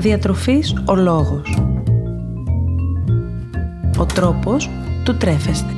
Διατροφής 0.00 0.74
ο 0.86 0.94
λόγος. 0.94 1.58
Ο 3.98 4.06
τρόπος 4.06 4.70
του 5.04 5.16
τρέφεστε. 5.16 5.72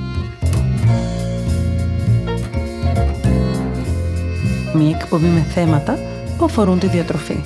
Μία 4.75 4.97
εκπομπή 5.01 5.27
με 5.27 5.41
θέματα 5.41 5.99
που 6.39 6.45
αφορούν 6.45 6.79
τη 6.79 6.87
διατροφή. 6.87 7.41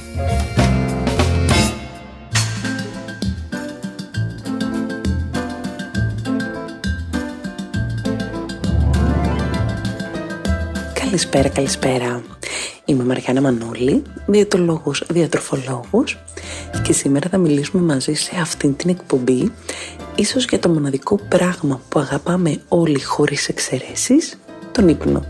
Καλησπέρα, 10.94 11.48
καλησπέρα. 11.48 12.22
Είμαι 12.84 13.04
Μαριάννα 13.04 13.40
Μανούλη, 13.40 14.02
διαιτολόγος, 14.26 15.04
διατροφολόγος 15.08 16.18
και 16.82 16.92
σήμερα 16.92 17.28
θα 17.28 17.38
μιλήσουμε 17.38 17.82
μαζί 17.82 18.12
σε 18.12 18.30
αυτήν 18.40 18.76
την 18.76 18.90
εκπομπή 18.90 19.52
ίσως 20.14 20.44
για 20.44 20.58
το 20.58 20.68
μοναδικό 20.68 21.18
πράγμα 21.28 21.80
που 21.88 21.98
αγαπάμε 21.98 22.60
όλοι 22.68 23.02
χωρίς 23.02 23.48
εξαιρέσεις, 23.48 24.38
τον 24.72 24.88
ύπνο. 24.88 25.24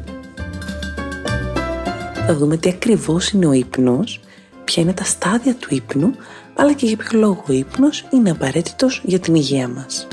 Θα 2.27 2.35
δούμε 2.35 2.57
τι 2.57 2.69
ακριβώς 2.69 3.31
είναι 3.31 3.47
ο 3.47 3.53
ύπνος, 3.53 4.21
ποια 4.65 4.83
είναι 4.83 4.93
τα 4.93 5.05
στάδια 5.05 5.55
του 5.55 5.69
ύπνου, 5.71 6.11
αλλά 6.55 6.73
και 6.73 6.87
για 6.87 6.97
ποιο 6.97 7.19
λόγο 7.19 7.45
ο 7.49 7.53
ύπνος 7.53 8.05
είναι 8.11 8.31
απαραίτητος 8.31 9.03
για 9.05 9.19
την 9.19 9.35
υγεία 9.35 9.69
μας. 9.69 10.07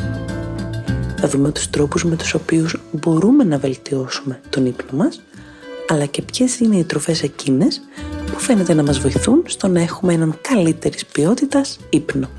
Θα 1.19 1.27
δούμε 1.27 1.51
τους 1.51 1.69
τρόπους 1.69 2.03
με 2.05 2.15
τους 2.15 2.33
οποίους 2.33 2.81
μπορούμε 2.91 3.43
να 3.43 3.57
βελτιώσουμε 3.57 4.39
τον 4.49 4.65
ύπνο 4.65 4.97
μας 5.03 5.21
αλλά 5.91 6.05
και 6.05 6.21
ποιες 6.21 6.59
είναι 6.59 6.75
οι 6.75 6.83
τροφές 6.83 7.23
εκείνες 7.23 7.81
που 8.31 8.39
φαίνεται 8.39 8.73
να 8.73 8.83
μας 8.83 8.99
βοηθούν 8.99 9.43
στο 9.45 9.67
να 9.67 9.81
έχουμε 9.81 10.13
έναν 10.13 10.37
καλύτερης 10.41 11.05
ποιότητας 11.05 11.79
ύπνο. 11.89 12.29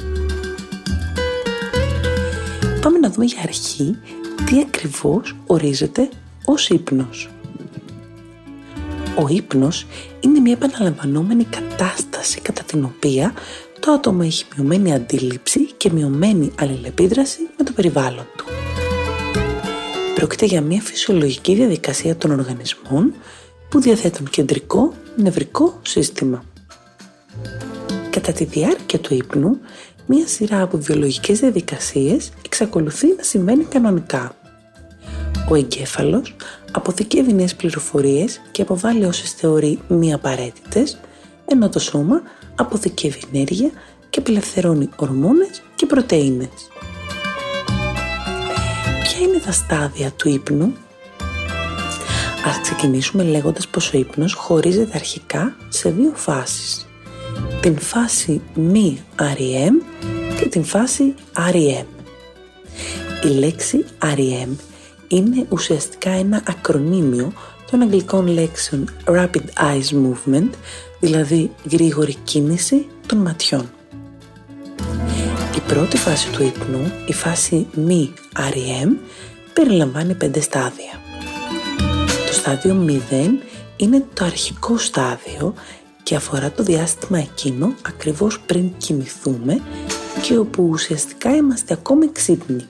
Πάμε 2.81 2.99
να 2.99 3.11
δούμε 3.11 3.25
για 3.25 3.41
αρχή 3.43 3.97
τι 4.47 4.61
ακριβώς 4.61 5.37
ορίζεται 5.47 6.09
ως 6.45 6.69
ύπνος. 6.69 7.31
Ο 9.17 9.27
ύπνος 9.29 9.87
είναι 10.21 10.41
μια 10.41 10.53
επαναλαμβανόμενη 10.53 11.45
κατάσταση 11.45 12.41
κατά 12.41 12.63
την 12.63 12.85
οποία 12.85 13.33
το 13.81 13.91
άτομο 13.91 14.21
έχει 14.25 14.45
μειωμένη 14.57 14.95
αντίληψη 14.95 15.73
και 15.77 15.91
μειωμένη 15.93 16.53
αλληλεπίδραση 16.61 17.39
με 17.59 17.65
το 17.65 17.73
περιβάλλον 17.73 18.27
του. 18.37 18.45
Πρόκειται 20.15 20.47
για 20.47 20.61
μια 20.61 20.81
φυσιολογική 20.81 21.55
διαδικασία 21.55 22.17
των 22.17 22.31
οργανισμών 22.31 23.15
που 23.69 23.81
διαθέτουν 23.81 24.29
κεντρικό 24.31 24.93
νευρικό 25.17 25.79
σύστημα. 25.83 26.45
Κατά 28.11 28.33
τη 28.33 28.45
διάρκεια 28.45 28.99
του 28.99 29.15
ύπνου, 29.15 29.59
μία 30.07 30.27
σειρά 30.27 30.63
από 30.63 30.79
βιολογικές 30.79 31.39
διαδικασίες 31.39 32.33
εξακολουθεί 32.45 33.07
να 33.17 33.23
συμβαίνει 33.23 33.65
κανονικά. 33.65 34.37
Ο 35.49 35.55
εγκέφαλος 35.55 36.37
αποθηκεύει 36.71 37.33
νέες 37.33 37.55
πληροφορίες 37.55 38.41
και 38.51 38.63
αποβάλλει 38.63 39.05
όσες 39.05 39.31
θεωρεί 39.31 39.79
μη 39.89 40.13
απαραίτητες, 40.13 40.99
ενώ 41.47 41.69
το 41.69 41.79
σώμα 41.79 42.23
αποθηκεύει 42.55 43.21
ενέργεια 43.33 43.71
και 44.11 44.19
απελευθερώνει 44.19 44.89
ορμόνες 44.97 45.63
και 45.75 45.87
πρωτεΐνες. 45.87 46.49
Ποια 49.03 49.19
είναι 49.21 49.39
τα 49.39 49.53
στάδια 49.53 50.11
του 50.11 50.29
ύπνου; 50.29 50.73
Ας 52.45 52.61
ξεκινήσουμε 52.61 53.23
λέγοντας 53.23 53.69
πως 53.69 53.93
ο 53.93 53.99
ύπνος 53.99 54.35
χωρίζεται 54.35 54.91
αρχικά 54.95 55.57
σε 55.69 55.91
δύο 55.91 56.13
φάσεις. 56.15 56.87
Την 57.61 57.79
φάση 57.79 58.41
μη 58.55 59.03
REM 59.17 59.73
και 60.39 60.49
την 60.49 60.65
φάση 60.65 61.15
REM. 61.53 61.85
Η 63.25 63.29
λέξη 63.29 63.85
REM 64.17 64.49
είναι 65.09 65.47
ουσιαστικά 65.49 66.11
ένα 66.11 66.43
ακρονίμιο 66.47 67.33
των 67.71 67.83
αγγλικών 67.83 68.27
λέξεων 68.27 68.91
Rapid 69.05 69.45
Eyes 69.57 70.05
Movement, 70.05 70.51
δηλαδή 71.01 71.51
γρήγορη 71.71 72.15
κίνηση 72.25 72.87
των 73.07 73.19
ματιών. 73.19 73.71
Η 75.57 75.61
πρώτη 75.67 75.97
φάση 75.97 76.31
του 76.31 76.43
ύπνου, 76.43 76.93
η 77.07 77.13
φάση 77.13 77.67
μη 77.75 78.13
REM, 78.37 78.89
περιλαμβάνει 79.53 80.15
πέντε 80.15 80.41
στάδια 80.41 81.02
στάδιο 82.43 82.85
0 83.11 83.29
είναι 83.77 84.05
το 84.15 84.25
αρχικό 84.25 84.79
στάδιο 84.79 85.55
και 86.03 86.15
αφορά 86.15 86.51
το 86.51 86.63
διάστημα 86.63 87.19
εκείνο 87.19 87.75
ακριβώς 87.83 88.41
πριν 88.41 88.77
κοιμηθούμε 88.77 89.61
και 90.23 90.39
όπου 90.39 90.69
ουσιαστικά 90.71 91.35
είμαστε 91.37 91.73
ακόμη 91.75 92.13
ξύπνοι. 92.13 92.67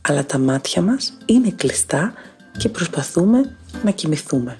Αλλά 0.00 0.26
τα 0.26 0.38
μάτια 0.38 0.82
μας 0.82 1.12
είναι 1.24 1.50
κλειστά 1.50 2.12
και 2.58 2.68
προσπαθούμε 2.68 3.56
να 3.84 3.90
κοιμηθούμε. 3.90 4.58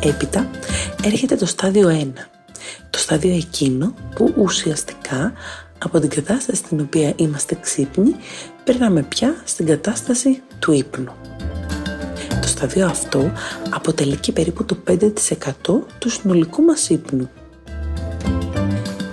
Έπειτα 0.00 0.50
έρχεται 1.04 1.36
το 1.36 1.46
στάδιο 1.46 1.88
1. 1.88 2.08
Το 2.90 2.98
στάδιο 2.98 3.34
εκείνο 3.34 3.94
που 4.14 4.34
ουσιαστικά 4.36 5.32
από 5.78 6.00
την 6.00 6.08
κατάσταση 6.08 6.58
στην 6.58 6.80
οποία 6.80 7.12
είμαστε 7.16 7.54
ξύπνοι 7.60 8.14
περνάμε 8.64 9.02
πια 9.02 9.34
στην 9.44 9.66
κατάσταση 9.66 10.42
του 10.58 10.72
ύπνου 10.72 11.12
στάδιο 12.60 12.86
αυτό 12.86 13.32
αποτελεί 13.70 14.16
και 14.16 14.32
περίπου 14.32 14.64
το 14.64 14.76
5% 14.86 14.98
του 15.98 16.10
συνολικού 16.10 16.62
μας 16.62 16.88
ύπνου. 16.88 17.30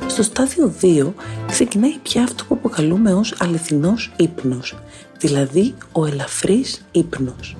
Στο 0.08 0.24
στάδιο 0.24 0.74
2 0.82 1.14
ξεκινάει 1.48 1.98
πια 2.04 2.24
αυτό 2.24 2.44
που 2.44 2.56
αποκαλούμε 2.56 3.14
ως 3.14 3.36
αληθινός 3.40 4.12
ύπνος, 4.18 4.76
δηλαδή 5.18 5.76
ο 5.92 6.06
ελαφρύς 6.06 6.82
ύπνος. 6.92 7.58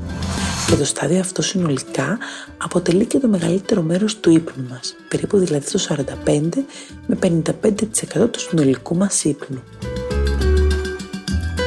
Και 0.70 0.76
το 0.76 0.86
στάδιο 0.86 1.20
αυτό 1.20 1.42
συνολικά 1.42 2.18
αποτελεί 2.58 3.06
και 3.06 3.18
το 3.18 3.28
μεγαλύτερο 3.28 3.82
μέρος 3.82 4.20
του 4.20 4.32
ύπνου 4.32 4.68
μας, 4.70 4.96
περίπου 5.10 5.38
δηλαδή 5.38 5.72
το 5.72 5.80
45 6.26 6.66
με 7.08 7.16
55% 7.16 8.32
του 8.32 8.40
συνολικού 8.40 8.96
μας 8.96 9.24
ύπνου. 9.24 9.64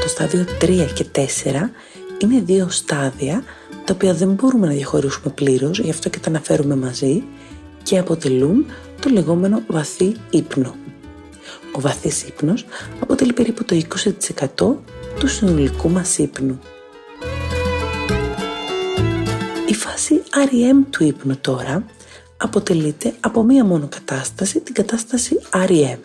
Το 0.02 0.08
στάδιο 0.08 0.44
3 0.60 0.86
και 0.94 1.04
4 1.04 1.70
είναι 2.18 2.40
δύο 2.40 2.68
στάδια 2.70 3.42
τα 3.90 3.96
οποία 3.96 4.14
δεν 4.14 4.28
μπορούμε 4.32 4.66
να 4.66 4.72
διαχωρίσουμε 4.72 5.32
πλήρως, 5.34 5.78
γι' 5.78 5.90
αυτό 5.90 6.08
και 6.08 6.18
τα 6.18 6.28
αναφέρουμε 6.28 6.76
μαζί 6.76 7.22
και 7.82 7.98
αποτελούν 7.98 8.66
το 9.00 9.08
λεγόμενο 9.10 9.62
βαθύ 9.66 10.16
ύπνο. 10.30 10.74
Ο 11.72 11.80
βαθύς 11.80 12.22
ύπνος 12.22 12.64
αποτελεί 13.00 13.32
περίπου 13.32 13.64
το 13.64 13.80
20% 14.58 14.76
του 15.18 15.28
συνολικού 15.28 15.90
μας 15.90 16.18
ύπνου. 16.18 16.60
Η 19.68 19.74
φάση 19.74 20.22
REM 20.30 20.86
του 20.90 21.04
ύπνου 21.04 21.36
τώρα 21.40 21.84
αποτελείται 22.36 23.14
από 23.20 23.42
μία 23.42 23.64
μόνο 23.64 23.88
κατάσταση, 23.88 24.60
την 24.60 24.74
κατάσταση 24.74 25.40
REM, 25.66 25.98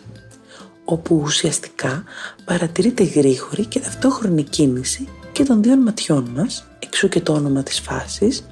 όπου 0.84 1.20
ουσιαστικά 1.24 2.04
παρατηρείται 2.44 3.04
γρήγορη 3.04 3.64
και 3.64 3.80
ταυτόχρονη 3.80 4.42
κίνηση 4.42 5.08
και 5.36 5.44
των 5.44 5.62
δύο 5.62 5.76
ματιών 5.76 6.28
μας 6.36 6.66
εξού 6.78 7.08
και 7.08 7.20
το 7.20 7.32
όνομα 7.32 7.62
της 7.62 7.80
φάσης, 7.80 8.46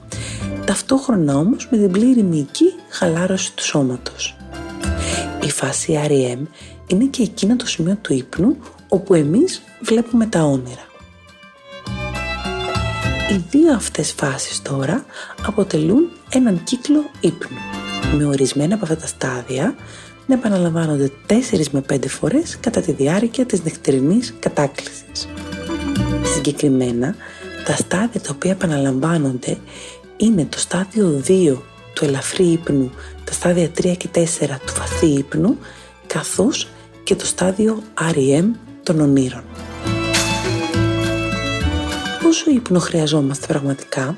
ταυτόχρονα 0.64 1.36
όμως 1.36 1.68
με 1.70 1.78
την 1.78 1.90
πλήρη 1.90 2.22
μυϊκή 2.22 2.74
χαλάρωση 2.88 3.54
του 3.54 3.64
σώματος. 3.64 4.36
Η 5.44 5.50
φάση 5.50 6.00
REM 6.06 6.38
είναι 6.86 7.04
και 7.04 7.22
εκείνο 7.22 7.56
το 7.56 7.66
σημείο 7.66 7.96
του 8.00 8.12
ύπνου 8.12 8.56
όπου 8.88 9.14
εμείς 9.14 9.62
βλέπουμε 9.80 10.26
τα 10.26 10.42
όνειρα. 10.42 10.86
Οι 13.30 13.44
δύο 13.50 13.74
αυτές 13.74 14.12
φάσεις 14.12 14.62
τώρα 14.62 15.04
αποτελούν 15.46 16.10
έναν 16.32 16.62
κύκλο 16.64 17.04
ύπνου, 17.20 17.58
με 18.16 18.24
ορισμένα 18.24 18.74
από 18.74 18.84
αυτά 18.84 18.96
τα 18.96 19.06
στάδια 19.06 19.74
να 20.26 20.34
επαναλαμβάνονται 20.34 21.10
4 21.26 21.68
με 21.70 21.84
5 21.92 22.08
φορές 22.08 22.58
κατά 22.60 22.80
τη 22.80 22.92
διάρκεια 22.92 23.46
της 23.46 23.62
νυχτερινής 23.62 24.34
κατάκλησης. 24.38 25.28
Συγκεκριμένα, 26.34 27.14
τα 27.64 27.76
στάδια 27.76 28.20
τα 28.20 28.30
οποία 28.34 28.50
επαναλαμβάνονται 28.50 29.58
είναι 30.16 30.44
το 30.44 30.58
στάδιο 30.58 31.22
2 31.26 31.56
του 31.94 32.04
ελαφρύ 32.04 32.44
ύπνου, 32.44 32.90
τα 33.24 33.32
στάδια 33.32 33.70
3 33.78 33.96
και 33.96 34.08
4 34.14 34.20
του 34.66 34.72
βαθύ 34.78 35.06
ύπνου, 35.06 35.58
καθώς 36.06 36.68
και 37.04 37.14
το 37.14 37.26
στάδιο 37.26 37.82
REM 38.14 38.44
των 38.82 39.00
ονείρων. 39.00 39.44
Πόσο 42.22 42.50
ύπνο 42.50 42.78
χρειαζόμαστε 42.78 43.46
πραγματικά; 43.46 44.16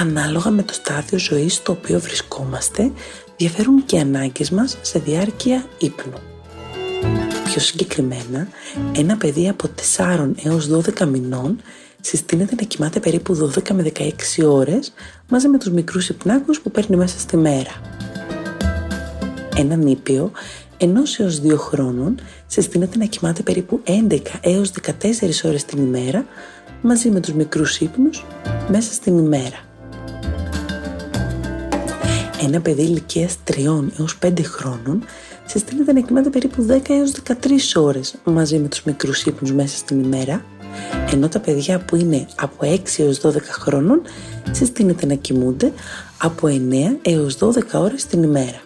Ανάλογα 0.00 0.50
με 0.50 0.62
το 0.62 0.72
στάδιο 0.72 1.18
ζωής 1.18 1.54
στο 1.54 1.72
οποίο 1.72 2.00
βρισκόμαστε, 2.00 2.92
διαφέρουν 3.36 3.84
και 3.84 3.96
οι 3.96 4.00
ανάγκες 4.00 4.50
μας 4.50 4.78
σε 4.80 4.98
διάρκεια 4.98 5.64
ύπνου. 5.78 6.35
Πιο 7.56 7.64
συγκεκριμένα, 7.64 8.48
ένα 8.96 9.16
παιδί 9.16 9.48
από 9.48 9.68
4 9.96 10.30
έως 10.42 10.68
12 10.70 11.06
μηνών 11.06 11.60
συστήνεται 12.00 12.54
να 12.54 12.62
κοιμάται 12.66 13.00
περίπου 13.00 13.52
12 13.54 13.70
με 13.72 13.92
16 13.94 14.10
ώρες 14.46 14.92
μαζί 15.28 15.48
με 15.48 15.58
τους 15.58 15.70
μικρούς 15.70 16.08
υπνάκους 16.08 16.60
που 16.60 16.70
παίρνει 16.70 16.96
μέσα 16.96 17.18
στη 17.18 17.36
μέρα. 17.36 17.70
Ένα 19.56 19.76
νήπιο 19.76 20.30
ενός 20.76 21.18
έως 21.18 21.40
δύο 21.40 21.56
χρόνων 21.56 22.18
συστήνεται 22.46 22.98
να 22.98 23.04
κοιμάται 23.04 23.42
περίπου 23.42 23.80
11 23.84 24.18
έως 24.40 24.70
14 24.70 25.44
ώρες 25.44 25.64
την 25.64 25.78
ημέρα 25.78 26.26
μαζί 26.82 27.10
με 27.10 27.20
τους 27.20 27.32
μικρούς 27.32 27.78
ύπνους 27.78 28.24
μέσα 28.68 28.92
στην 28.92 29.18
ημέρα. 29.18 29.58
Ένα 32.42 32.60
παιδί 32.60 32.82
ηλικίας 32.82 33.36
3 33.44 33.88
έως 33.98 34.18
5 34.18 34.42
χρόνων 34.42 35.04
συστήνεται 35.46 35.92
να 35.92 36.00
κοιμάται 36.00 36.28
περίπου 36.28 36.66
10 36.70 36.80
έως 36.88 37.12
13 37.76 37.82
ώρες 37.82 38.14
μαζί 38.24 38.58
με 38.58 38.68
τους 38.68 38.82
μικρούς 38.82 39.22
ύπνους 39.22 39.52
μέσα 39.52 39.76
στην 39.76 40.02
ημέρα, 40.02 40.44
ενώ 41.12 41.28
τα 41.28 41.40
παιδιά 41.40 41.78
που 41.78 41.96
είναι 41.96 42.26
από 42.36 42.66
6 42.66 42.78
έως 42.98 43.20
12 43.20 43.30
χρόνων 43.50 44.02
συστήνεται 44.50 45.06
να 45.06 45.14
κοιμούνται 45.14 45.72
από 46.18 46.48
9 46.48 46.98
έως 47.02 47.38
12 47.38 47.50
ώρες 47.72 48.06
την 48.06 48.22
ημέρα. 48.22 48.60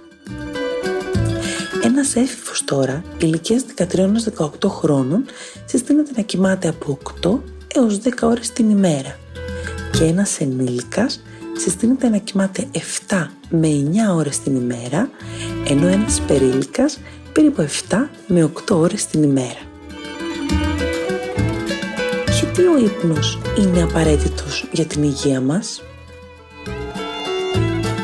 Ένας 1.83 2.17
έφηβος 2.17 2.65
τώρα, 2.65 3.05
ηλικίας 3.19 3.65
13 3.65 3.99
έως 3.99 4.25
18 4.25 4.69
χρόνων, 4.69 5.25
συστήνεται 5.65 6.11
να 6.17 6.23
κοιμάται 6.23 6.69
από 6.69 6.99
8 7.23 7.41
έως 7.75 7.99
10 7.99 8.29
ώρες 8.29 8.51
την 8.51 8.71
ημέρα 8.71 9.19
και 9.91 10.05
ένας 10.05 10.41
ενήλικας 10.41 11.21
συστήνεται 11.57 12.09
να 12.09 12.17
κοιμάται 12.17 12.69
7 13.09 13.27
με 13.51 13.69
9 13.69 14.15
ώρες 14.15 14.39
την 14.39 14.57
ημέρα, 14.57 15.11
ενώ 15.71 15.87
ένας 15.87 16.21
περίλικας 16.21 16.99
περίπου 17.33 17.67
7 17.89 18.11
με 18.27 18.43
8 18.43 18.77
ώρες 18.77 19.07
την 19.07 19.23
ημέρα. 19.23 19.61
Γιατί 22.39 22.63
ο 22.63 22.79
ύπνος 22.79 23.39
είναι 23.59 23.83
απαραίτητος 23.83 24.69
για 24.73 24.85
την 24.85 25.03
υγεία 25.03 25.41
μας; 25.41 25.83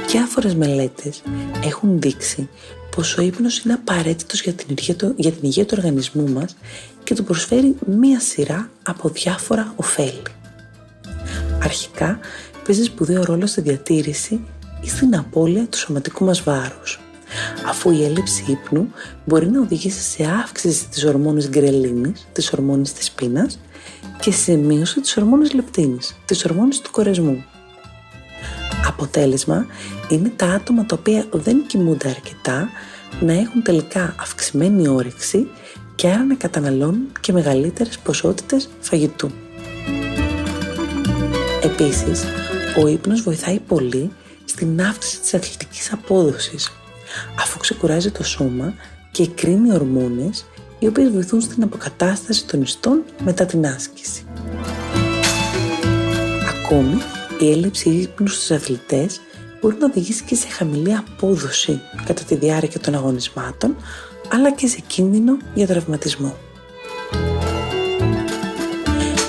Διάφορες 0.06 0.54
μελέτες 0.54 1.22
έχουν 1.64 2.00
δείξει 2.00 2.48
πως 2.96 3.16
ο 3.16 3.22
ύπνος 3.22 3.58
είναι 3.58 3.74
απαραίτητος 3.74 4.42
για 4.42 4.52
την 4.52 4.66
υγεία, 4.78 4.96
του, 4.96 5.14
για 5.16 5.30
την 5.30 5.40
υγεία 5.42 5.66
του 5.66 5.74
οργανισμού 5.78 6.28
μας 6.28 6.56
και 7.04 7.14
του 7.14 7.24
προσφέρει 7.24 7.76
μία 7.86 8.20
σειρά 8.20 8.70
από 8.82 9.08
διάφορα 9.08 9.72
ωφέλη. 9.76 10.22
Αρχικά, 11.62 12.18
παίζεις 12.66 12.86
σπουδαίο 12.86 13.24
ρόλο 13.24 13.46
στη 13.46 13.60
διατήρηση 13.60 14.40
ή 14.80 14.88
στην 14.88 15.16
απώλεια 15.16 15.66
του 15.66 15.78
σωματικού 15.78 16.24
μας 16.24 16.42
βάρους. 16.42 17.00
Αφού 17.66 17.90
η 17.90 18.04
έλλειψη 18.04 18.44
ύπνου 18.48 18.88
μπορεί 19.24 19.50
να 19.50 19.60
οδηγήσει 19.60 20.00
σε 20.00 20.24
αύξηση 20.44 20.88
της 20.88 21.04
ορμόνης 21.04 21.48
γκρελίνης, 21.48 22.26
της 22.32 22.52
ορμόνης 22.52 22.92
της 22.92 23.10
πείνας 23.10 23.58
και 24.20 24.32
σε 24.32 24.56
μείωση 24.56 25.00
της 25.00 25.16
ορμόνης 25.16 25.52
λεπτίνης, 25.52 26.16
της 26.24 26.44
ορμόνης 26.44 26.80
του 26.80 26.90
κορεσμού. 26.90 27.44
Αποτέλεσμα 28.86 29.66
είναι 30.08 30.32
τα 30.36 30.46
άτομα 30.46 30.86
τα 30.86 30.96
οποία 30.98 31.26
δεν 31.32 31.66
κοιμούνται 31.66 32.08
αρκετά 32.08 32.68
να 33.20 33.32
έχουν 33.32 33.62
τελικά 33.62 34.14
αυξημένη 34.20 34.88
όρεξη 34.88 35.46
και 35.94 36.08
άρα 36.08 36.24
να 36.24 36.34
καταναλώνουν 36.34 37.12
και 37.20 37.32
μεγαλύτερες 37.32 37.98
ποσότητες 37.98 38.68
φαγητού. 38.80 39.30
Επίσης, 41.62 42.24
ο 42.82 42.86
ύπνος 42.86 43.22
βοηθάει 43.22 43.58
πολύ 43.58 44.10
στην 44.44 44.80
αύξηση 44.82 45.20
της 45.20 45.34
αθλητικής 45.34 45.92
απόδοσης, 45.92 46.72
αφού 47.38 47.58
ξεκουράζει 47.58 48.10
το 48.10 48.24
σώμα 48.24 48.74
και 49.10 49.22
εκρίνει 49.22 49.72
ορμόνες 49.72 50.44
οι 50.78 50.86
οποίες 50.86 51.10
βοηθούν 51.10 51.40
στην 51.40 51.62
αποκατάσταση 51.62 52.46
των 52.46 52.62
ιστών 52.62 53.02
μετά 53.24 53.44
την 53.46 53.66
άσκηση. 53.66 54.24
Ακόμη, 56.48 56.96
η 57.40 57.50
έλλειψη 57.50 57.88
ύπνου 57.88 58.26
στους 58.26 58.50
αθλητές 58.50 59.20
μπορεί 59.60 59.76
να 59.80 59.86
οδηγήσει 59.86 60.24
και 60.24 60.34
σε 60.34 60.48
χαμηλή 60.48 60.94
απόδοση 60.94 61.80
κατά 62.06 62.22
τη 62.22 62.34
διάρκεια 62.34 62.80
των 62.80 62.94
αγωνισμάτων, 62.94 63.76
αλλά 64.32 64.52
και 64.52 64.66
σε 64.66 64.80
κίνδυνο 64.86 65.36
για 65.54 65.66
τραυματισμό. 65.66 66.36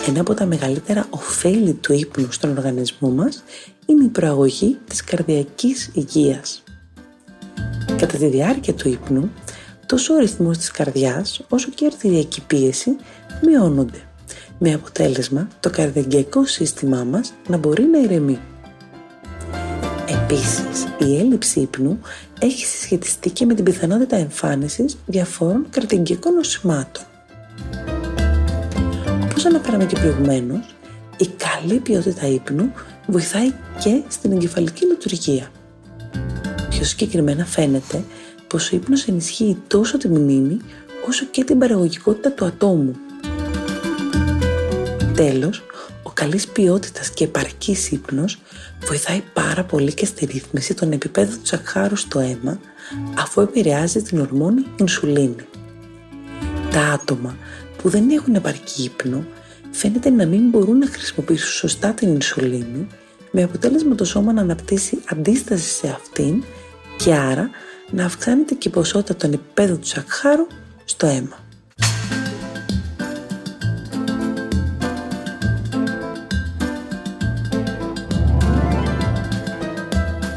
Ένα 0.07 0.21
από 0.21 0.33
τα 0.33 0.45
μεγαλύτερα 0.45 1.05
ωφέλη 1.09 1.73
του 1.73 1.93
ύπνου 1.93 2.31
στον 2.31 2.57
οργανισμό 2.57 3.09
μας 3.09 3.43
είναι 3.85 4.03
η 4.03 4.07
προαγωγή 4.07 4.77
της 4.87 5.03
καρδιακής 5.03 5.89
υγείας. 5.93 6.63
Κατά 7.97 8.17
τη 8.17 8.27
διάρκεια 8.27 8.73
του 8.73 8.89
ύπνου, 8.89 9.31
τόσο 9.85 10.13
ο 10.13 10.17
ρυθμός 10.17 10.57
της 10.57 10.71
καρδιάς 10.71 11.41
όσο 11.49 11.69
και 11.69 11.83
η 11.83 11.87
αρτηριακή 11.87 12.41
πίεση 12.41 12.95
μειώνονται, 13.41 13.99
με 14.57 14.73
αποτέλεσμα 14.73 15.47
το 15.59 15.69
καρδιαγκιακό 15.69 16.45
σύστημά 16.45 17.03
μας 17.03 17.33
να 17.47 17.57
μπορεί 17.57 17.83
να 17.83 17.99
ηρεμεί. 17.99 18.39
Επίσης, 20.07 20.87
η 20.99 21.17
έλλειψη 21.17 21.59
ύπνου 21.59 21.99
έχει 22.39 22.65
συσχετιστεί 22.65 23.29
και 23.29 23.45
με 23.45 23.53
την 23.53 23.63
πιθανότητα 23.63 24.15
εμφάνισης 24.15 24.97
διαφόρων 25.05 25.65
καρδιαγκιακών 25.69 26.33
νοσημάτων. 26.33 27.03
Όπως 29.23 29.45
αναφέραμε 29.45 29.85
και 29.85 29.95
προηγουμένως, 29.99 30.75
η 31.17 31.27
καλή 31.27 31.79
ποιότητα 31.79 32.27
ύπνου 32.27 32.71
βοηθάει 33.07 33.53
και 33.79 34.01
στην 34.07 34.31
εγκεφαλική 34.31 34.85
λειτουργία. 34.85 35.51
Πιο 36.77 36.85
συγκεκριμένα 36.85 37.45
φαίνεται 37.45 38.03
πως 38.47 38.71
ο 38.71 38.75
ύπνος 38.75 39.07
ενισχύει 39.07 39.57
τόσο 39.67 39.97
τη 39.97 40.07
μνήμη 40.07 40.57
όσο 41.07 41.25
και 41.25 41.43
την 41.43 41.59
παραγωγικότητα 41.59 42.31
του 42.31 42.45
ατόμου. 42.45 42.95
Τέλος, 45.15 45.63
ο 46.03 46.09
καλής 46.09 46.47
ποιότητας 46.47 47.09
και 47.09 47.23
επαρκής 47.23 47.91
ύπνος 47.91 48.41
βοηθάει 48.85 49.23
πάρα 49.33 49.63
πολύ 49.63 49.93
και 49.93 50.05
στη 50.05 50.25
ρύθμιση 50.25 50.73
των 50.73 50.91
επιπέδων 50.91 51.35
του 51.35 51.41
τσακχάρου 51.41 51.95
στο 51.95 52.19
αίμα 52.19 52.59
αφού 53.17 53.41
επηρεάζει 53.41 54.01
την 54.01 54.19
ορμόνη 54.19 54.65
ινσουλίνη. 54.79 55.45
Τα 56.71 56.81
άτομα 56.81 57.37
που 57.77 57.89
δεν 57.89 58.09
έχουν 58.09 58.35
επαρκή 58.35 58.83
ύπνο 58.83 59.25
φαίνεται 59.71 60.09
να 60.09 60.25
μην 60.25 60.49
μπορούν 60.49 60.77
να 60.77 60.87
χρησιμοποιήσουν 60.87 61.51
σωστά 61.51 61.93
την 61.93 62.13
ινσουλίνη 62.13 62.87
με 63.31 63.43
αποτέλεσμα 63.43 63.95
το 63.95 64.05
σώμα 64.05 64.33
να 64.33 64.41
αναπτύσσει 64.41 64.97
αντίσταση 65.05 65.69
σε 65.69 65.87
αυτήν 65.87 66.43
και 67.07 67.15
άρα 67.15 67.49
να 67.91 68.05
αυξάνεται 68.05 68.53
και 68.53 68.67
η 68.67 68.71
ποσότητα 68.71 69.15
των 69.15 69.33
επιπέδων 69.33 69.79
του 69.79 69.87
σακχάρου 69.87 70.47
στο 70.85 71.07
αίμα. 71.07 71.37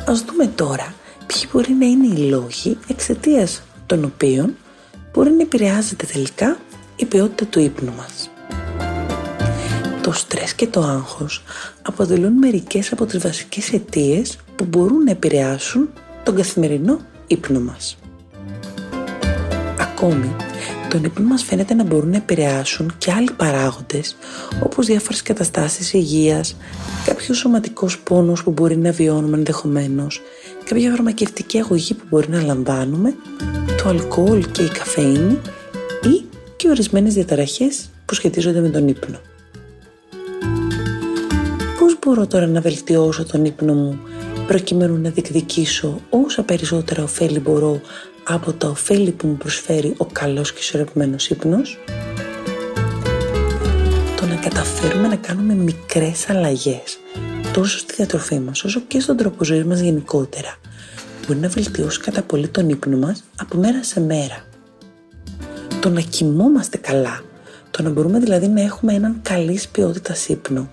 Ας 0.06 0.20
δούμε 0.20 0.46
τώρα 0.54 0.94
ποιοι 1.26 1.48
μπορεί 1.52 1.72
να 1.72 1.86
είναι 1.86 2.06
οι 2.06 2.28
λόγοι 2.28 2.78
εξαιτίας 2.88 3.62
των 3.86 4.04
οποίων 4.04 4.56
μπορεί 5.12 5.30
να 5.30 5.42
επηρεάζεται 5.42 6.06
τελικά 6.06 6.56
η 6.96 7.04
ποιότητα 7.04 7.44
του 7.44 7.60
ύπνου 7.60 7.92
μας. 7.96 8.30
Το 10.02 10.12
στρες 10.12 10.54
και 10.54 10.66
το 10.66 10.80
άγχος 10.80 11.42
αποτελούν 11.82 12.32
μερικές 12.32 12.92
από 12.92 13.06
τις 13.06 13.18
βασικές 13.18 13.72
αιτίες 13.72 14.38
που 14.56 14.64
μπορούν 14.64 15.04
να 15.04 15.10
επηρεάσουν 15.10 15.88
τον 16.22 16.34
καθημερινό 16.34 17.00
ύπνο 17.26 17.60
μας. 17.60 17.96
Ακόμη, 19.78 20.36
τον 20.90 21.04
ύπνο 21.04 21.26
μας 21.26 21.42
φαίνεται 21.42 21.74
να 21.74 21.84
μπορούν 21.84 22.10
να 22.10 22.16
επηρεάσουν 22.16 22.92
και 22.98 23.12
άλλοι 23.12 23.30
παράγοντες 23.36 24.16
όπως 24.62 24.86
διάφορες 24.86 25.22
καταστάσεις 25.22 25.92
υγείας, 25.92 26.56
κάποιος 27.04 27.36
σωματικός 27.36 27.98
πόνος 27.98 28.42
που 28.42 28.50
μπορεί 28.50 28.76
να 28.76 28.90
βιώνουμε 28.90 29.36
ενδεχομένως, 29.36 30.20
κάποια 30.64 30.90
φαρμακευτική 30.90 31.58
αγωγή 31.58 31.94
που 31.94 32.04
μπορεί 32.08 32.28
να 32.28 32.42
λαμβάνουμε, 32.42 33.14
το 33.82 33.88
αλκοόλ 33.88 34.50
και 34.50 34.62
η 34.62 34.68
καφέινη 34.68 35.38
ή 36.02 36.24
και 36.56 36.68
ορισμένες 36.68 37.14
διαταραχές 37.14 37.90
που 38.06 38.14
σχετίζονται 38.14 38.60
με 38.60 38.68
τον 38.68 38.88
ύπνο. 38.88 39.18
Πώς 41.78 41.98
μπορώ 42.04 42.26
τώρα 42.26 42.46
να 42.46 42.60
βελτιώσω 42.60 43.24
τον 43.24 43.44
ύπνο 43.44 43.74
μου 43.74 43.98
προκειμένου 44.50 44.96
να 45.00 45.10
διεκδικήσω 45.10 46.00
όσα 46.10 46.42
περισσότερα 46.42 47.02
ωφέλη 47.02 47.38
μπορώ 47.38 47.80
από 48.24 48.52
τα 48.52 48.68
ωφέλη 48.68 49.10
που 49.10 49.26
μου 49.26 49.36
προσφέρει 49.36 49.94
ο 49.96 50.04
καλός 50.04 50.52
και 50.52 50.58
ισορροπημένος 50.60 51.28
ύπνος. 51.28 51.78
Το 54.16 54.26
να 54.26 54.34
καταφέρουμε 54.34 55.08
να 55.08 55.16
κάνουμε 55.16 55.54
μικρές 55.54 56.28
αλλαγές 56.28 56.98
τόσο 57.52 57.78
στη 57.78 57.94
διατροφή 57.94 58.38
μας 58.38 58.64
όσο 58.64 58.80
και 58.80 59.00
στον 59.00 59.16
τρόπο 59.16 59.44
ζωής 59.44 59.64
μας 59.64 59.80
γενικότερα 59.80 60.56
μπορεί 61.26 61.38
να 61.38 61.48
βελτιώσει 61.48 62.00
κατά 62.00 62.22
πολύ 62.22 62.48
τον 62.48 62.68
ύπνο 62.68 62.96
μας 62.96 63.24
από 63.36 63.58
μέρα 63.58 63.84
σε 63.84 64.00
μέρα. 64.00 64.44
Το 65.80 65.90
να 65.90 66.00
κοιμόμαστε 66.00 66.76
καλά, 66.76 67.20
το 67.70 67.82
να 67.82 67.90
μπορούμε 67.90 68.18
δηλαδή 68.18 68.48
να 68.48 68.60
έχουμε 68.60 68.92
έναν 68.94 69.20
καλής 69.22 69.68
ποιότητας 69.68 70.28
ύπνο 70.28 70.70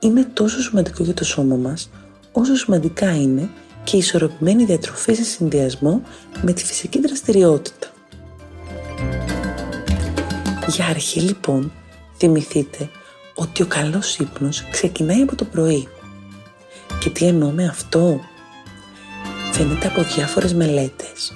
είναι 0.00 0.26
τόσο 0.32 0.60
σημαντικό 0.62 1.02
για 1.02 1.14
το 1.14 1.24
σώμα 1.24 1.56
μας 1.56 1.90
όσο 2.40 2.56
σημαντικά 2.56 3.14
είναι 3.14 3.48
και 3.84 3.96
η 3.96 3.98
ισορροπημένη 3.98 4.64
διατροφή 4.64 5.14
σε 5.14 5.24
συνδυασμό 5.24 6.02
με 6.42 6.52
τη 6.52 6.64
φυσική 6.64 7.00
δραστηριότητα. 7.00 7.86
Για 10.68 10.86
αρχή 10.86 11.20
λοιπόν, 11.20 11.72
θυμηθείτε 12.16 12.90
ότι 13.34 13.62
ο 13.62 13.66
καλός 13.66 14.18
ύπνος 14.18 14.64
ξεκινάει 14.70 15.22
από 15.22 15.36
το 15.36 15.44
πρωί. 15.44 15.88
Και 17.00 17.10
τι 17.10 17.26
εννοώ 17.26 17.50
με 17.50 17.64
αυτό; 17.64 18.20
Φαίνεται 19.52 19.86
από 19.86 20.02
διάφορες 20.02 20.54
μελέτες 20.54 21.32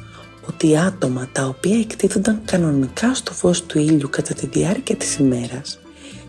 ότι 0.49 0.79
άτομα 0.79 1.29
τα 1.33 1.47
οποία 1.47 1.79
εκτίθονταν 1.79 2.41
κανονικά 2.45 3.15
στο 3.15 3.33
φως 3.33 3.63
του 3.63 3.79
ήλιου 3.79 4.09
κατά 4.11 4.35
τη 4.35 4.47
διάρκεια 4.47 4.97
της 4.97 5.17
ημέρας 5.17 5.79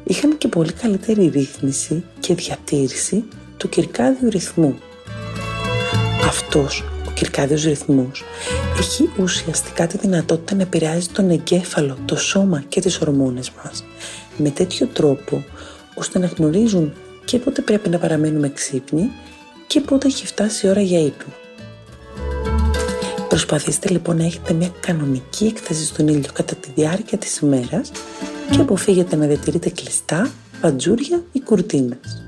είχαν 0.03 0.37
και 0.37 0.47
πολύ 0.47 0.71
καλύτερη 0.71 1.27
ρύθμιση 1.27 2.03
και 2.19 2.35
διατήρηση 2.35 3.23
του 3.63 3.69
κυρκάδιου 3.69 4.29
ρυθμού. 4.29 4.75
Αυτός 6.27 6.83
ο 7.07 7.11
κυρκάδιος 7.13 7.63
ρυθμός 7.63 8.23
έχει 8.79 9.09
ουσιαστικά 9.19 9.87
τη 9.87 9.97
δυνατότητα 9.97 10.55
να 10.55 10.61
επηρεάζει 10.61 11.07
τον 11.07 11.29
εγκέφαλο, 11.29 11.97
το 12.05 12.15
σώμα 12.15 12.63
και 12.67 12.81
τις 12.81 13.01
ορμόνες 13.01 13.51
μας 13.51 13.83
με 14.37 14.49
τέτοιο 14.49 14.87
τρόπο 14.87 15.43
ώστε 15.95 16.19
να 16.19 16.25
γνωρίζουν 16.25 16.93
και 17.25 17.39
πότε 17.39 17.61
πρέπει 17.61 17.89
να 17.89 17.97
παραμένουμε 17.97 18.49
ξύπνοι 18.49 19.11
και 19.67 19.81
πότε 19.81 20.07
έχει 20.07 20.25
φτάσει 20.25 20.67
η 20.67 20.69
ώρα 20.69 20.81
για 20.81 20.99
ύπνο. 20.99 21.33
Προσπαθήστε 23.29 23.89
λοιπόν 23.89 24.17
να 24.17 24.25
έχετε 24.25 24.53
μια 24.53 24.71
κανονική 24.79 25.45
έκθεση 25.45 25.85
στον 25.85 26.07
ήλιο 26.07 26.29
κατά 26.33 26.55
τη 26.55 26.69
διάρκεια 26.75 27.17
της 27.17 27.37
ημέρας 27.37 27.91
και 28.51 28.61
αποφύγετε 28.61 29.15
να 29.15 29.25
διατηρείτε 29.25 29.69
κλειστά, 29.69 30.31
παντζούρια 30.61 31.23
ή 31.31 31.41
κουρτίνες. 31.41 32.22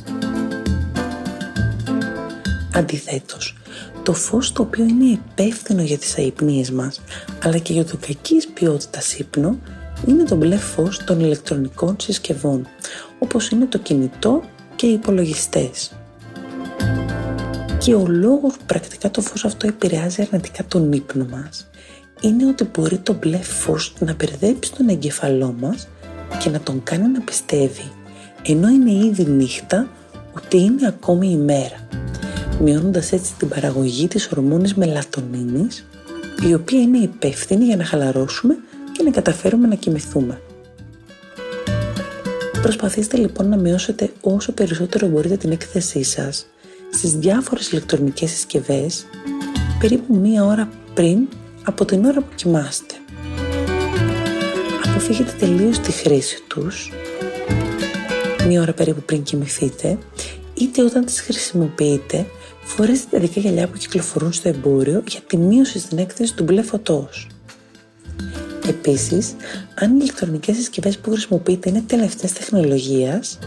Αντιθέτως, 2.76 3.56
το 4.04 4.14
φως 4.14 4.52
το 4.52 4.62
οποίο 4.62 4.84
είναι 4.84 5.06
υπεύθυνο 5.06 5.82
για 5.82 5.98
τις 5.98 6.18
αϊπνίες 6.18 6.72
μας, 6.72 7.02
αλλά 7.44 7.58
και 7.58 7.74
για 7.74 7.86
το 7.86 7.98
κακής 8.08 8.48
ποιότητας 8.48 9.14
ύπνο, 9.14 9.58
είναι 10.08 10.24
το 10.24 10.36
μπλε 10.36 10.58
φως 10.58 11.04
των 11.04 11.20
ηλεκτρονικών 11.20 11.96
συσκευών, 12.00 12.68
όπως 13.20 13.50
είναι 13.50 13.66
το 13.66 13.78
κινητό 13.78 14.44
και 14.76 14.86
οι 14.88 14.94
υπολογιστές. 14.94 15.92
Και 17.78 17.94
ο 17.94 18.08
λόγος 18.08 18.54
που 18.54 18.66
πρακτικά 18.66 19.12
το 19.12 19.22
φως 19.22 19.46
αυτό 19.46 19.68
επηρεάζει 19.68 20.22
αρνητικά 20.22 20.64
τον 20.68 20.92
ύπνο 20.92 21.26
μας 21.32 21.68
είναι 22.22 22.46
ότι 22.46 22.64
μπορεί 22.64 22.98
το 22.98 23.14
μπλε 23.14 23.38
φως 23.38 23.94
να 24.00 24.14
μπερδέψει 24.14 24.74
τον 24.74 24.90
εγκεφαλό 24.90 25.56
μας 25.60 25.88
και 26.40 26.50
να 26.50 26.60
τον 26.60 26.84
κάνει 26.84 27.08
να 27.08 27.22
πιστεύει 27.22 27.92
ενώ 28.46 28.68
είναι 28.68 28.92
ήδη 28.92 29.26
νύχτα 29.26 29.88
ότι 30.36 30.58
είναι 30.58 30.88
ακόμη 30.88 31.28
ημέρα 31.28 31.88
μειώνοντας 32.62 33.12
έτσι 33.12 33.34
την 33.38 33.50
παραγωγή 33.50 34.08
της 34.08 34.32
ορμόνης 34.32 34.74
μελατονίνης 34.74 35.86
η 36.48 36.54
οποία 36.54 36.82
είναι 36.82 36.98
υπεύθυνη 36.98 37.66
για 37.66 37.76
να 37.76 37.86
χαλαρώσουμε 37.86 38.58
και 38.92 39.04
να 39.04 39.12
καταφέρουμε 39.12 39.68
να 39.68 39.76
κοιμηθούμε. 39.76 40.42
Προσπαθήστε 42.62 43.18
λοιπόν 43.18 43.50
να 43.50 43.58
μειώσετε 43.58 44.12
όσο 44.22 44.52
περισσότερο 44.52 45.08
μπορείτε 45.08 45.38
την 45.38 45.52
έκθεσή 45.52 46.04
σας 46.04 46.46
στις 46.92 47.14
διάφορες 47.14 47.72
ηλεκτρονικές 47.72 48.30
συσκευές 48.30 49.06
περίπου 49.80 50.16
μία 50.16 50.46
ώρα 50.46 50.70
πριν 50.94 51.28
από 51.64 51.86
την 51.86 52.06
ώρα 52.06 52.22
που 52.22 52.36
κοιμάστε. 52.36 52.94
Αποφύγετε 54.86 55.32
τελείως 55.40 55.80
τη 55.80 55.92
χρήση 55.92 56.44
τους 56.48 56.92
μία 58.48 58.62
ώρα 58.62 58.74
περίπου 58.74 59.02
πριν 59.02 59.24
κοιμηθείτε 59.24 59.98
είτε 60.54 60.84
όταν 60.84 61.06
τις 61.06 61.22
χρησιμοποιείτε 61.22 62.26
φορέστε 62.66 63.08
τα 63.12 63.20
δικά 63.20 63.40
γυαλιά 63.40 63.68
που 63.68 63.78
κυκλοφορούν 63.78 64.34
στο 64.34 64.50
εμπόριο 64.50 65.04
για 65.08 65.20
τη 65.28 65.38
μείωση 65.38 65.80
στην 65.80 65.98
έκθεση 65.98 66.36
του 66.36 66.44
μπλε 66.44 66.62
φωτός. 66.62 67.28
Επίσης, 68.68 69.36
αν 69.76 69.94
οι 69.94 69.98
ηλεκτρονικές 70.02 70.56
συσκευές 70.56 70.98
που 70.98 71.12
χρησιμοποιείτε 71.12 71.70
είναι 71.70 71.84
τελευταίας 71.88 72.34
τεχνολογίας, 72.34 73.40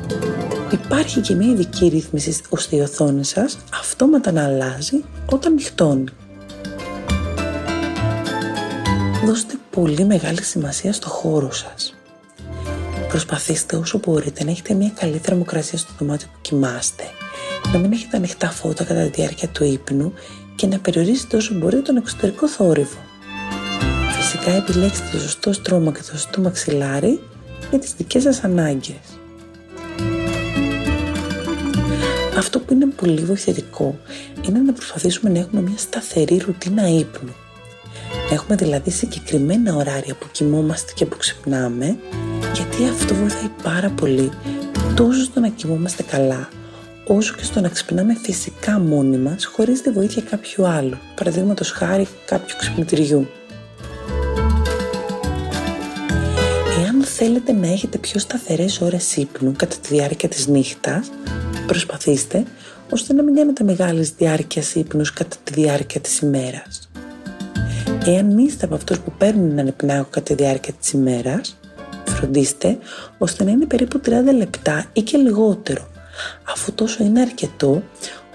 υπάρχει 0.72 1.20
και 1.20 1.34
μια 1.34 1.48
ειδική 1.48 1.88
ρύθμιση 1.88 2.40
ώστε 2.48 2.76
η 2.76 2.80
οθόνη 2.80 3.24
σας 3.24 3.58
αυτόματα 3.80 4.32
να 4.32 4.44
αλλάζει 4.44 5.04
όταν 5.30 5.52
νυχτώνει. 5.54 6.04
Δώστε 9.24 9.54
πολύ 9.70 10.04
μεγάλη 10.04 10.42
σημασία 10.42 10.92
στο 10.92 11.08
χώρο 11.08 11.52
σας. 11.52 11.94
Προσπαθήστε 13.08 13.76
όσο 13.76 14.00
μπορείτε 14.06 14.44
να 14.44 14.50
έχετε 14.50 14.74
μια 14.74 14.92
καλή 15.00 15.18
θερμοκρασία 15.18 15.78
στο 15.78 15.92
δωμάτιο 15.98 16.28
που 16.32 16.38
κοιμάστε, 16.40 17.04
να 17.72 17.78
μην 17.78 17.92
έχετε 17.92 18.16
ανοιχτά 18.16 18.50
φώτα 18.50 18.84
κατά 18.84 19.02
τη 19.02 19.08
διάρκεια 19.08 19.48
του 19.48 19.64
ύπνου 19.64 20.12
και 20.54 20.66
να 20.66 20.78
περιορίσετε 20.78 21.36
όσο 21.36 21.54
μπορείτε 21.54 21.82
τον 21.82 21.96
εξωτερικό 21.96 22.48
θόρυβο. 22.48 22.98
Φυσικά 24.10 24.50
επιλέξτε 24.50 25.04
το 25.12 25.18
σωστό 25.18 25.52
στρώμα 25.52 25.92
και 25.92 25.98
το 25.98 26.10
σωστό 26.10 26.40
μαξιλάρι 26.40 27.20
για 27.70 27.78
τις 27.78 27.94
δικές 27.96 28.22
σας 28.22 28.44
ανάγκες. 28.44 28.96
Αυτό 32.38 32.60
που 32.60 32.72
είναι 32.72 32.86
πολύ 32.86 33.20
βοηθητικό 33.20 33.98
είναι 34.46 34.58
να 34.58 34.72
προσπαθήσουμε 34.72 35.30
να 35.30 35.38
έχουμε 35.38 35.60
μια 35.60 35.78
σταθερή 35.78 36.36
ρουτίνα 36.46 36.88
ύπνου. 36.88 37.34
έχουμε 38.32 38.56
δηλαδή 38.56 38.90
συγκεκριμένα 38.90 39.74
ωράρια 39.74 40.14
που 40.14 40.26
κοιμόμαστε 40.32 40.92
και 40.94 41.06
που 41.06 41.16
ξυπνάμε, 41.16 41.96
γιατί 42.54 42.88
αυτό 42.88 43.14
βοηθάει 43.14 43.50
πάρα 43.62 43.90
πολύ 43.90 44.30
τόσο 44.94 45.24
στο 45.24 45.40
να 45.40 45.48
κοιμόμαστε 45.48 46.02
καλά, 46.02 46.48
όσο 47.08 47.34
και 47.34 47.44
στο 47.44 47.60
να 47.60 47.68
ξυπνάμε 47.68 48.14
φυσικά 48.22 48.78
μόνοι 48.78 49.16
μας, 49.16 49.44
χωρίς 49.44 49.82
τη 49.82 49.90
βοήθεια 49.90 50.22
κάποιου 50.30 50.66
άλλου, 50.66 50.96
παραδείγματος 51.14 51.70
χάρη 51.70 52.08
κάποιου 52.26 52.56
ξυπνητηριού. 52.58 53.28
θέλετε 57.20 57.52
να 57.52 57.66
έχετε 57.66 57.98
πιο 57.98 58.20
σταθερές 58.20 58.80
ώρες 58.80 59.16
ύπνου 59.16 59.52
κατά 59.56 59.76
τη 59.76 59.94
διάρκεια 59.94 60.28
της 60.28 60.46
νύχτας, 60.46 61.10
προσπαθήστε 61.66 62.44
ώστε 62.90 63.12
να 63.12 63.22
μην 63.22 63.34
κάνετε 63.34 63.64
μεγάλης 63.64 64.10
διάρκειας 64.10 64.74
ύπνους 64.74 65.12
κατά 65.12 65.36
τη 65.44 65.52
διάρκεια 65.52 66.00
της 66.00 66.18
ημέρας. 66.18 66.90
Εάν 68.06 68.38
είστε 68.38 68.64
από 68.64 68.74
αυτούς 68.74 68.98
που 68.98 69.12
παίρνουν 69.18 69.50
έναν 69.50 69.66
υπνάγο 69.66 70.06
κατά 70.10 70.34
τη 70.34 70.34
διάρκεια 70.34 70.72
της 70.72 70.90
ημέρας, 70.90 71.58
φροντίστε 72.04 72.78
ώστε 73.18 73.44
να 73.44 73.50
είναι 73.50 73.66
περίπου 73.66 74.00
30 74.04 74.32
λεπτά 74.36 74.84
ή 74.92 75.02
και 75.02 75.16
λιγότερο, 75.16 75.88
αφού 76.44 76.72
τόσο 76.72 77.04
είναι 77.04 77.20
αρκετό 77.20 77.82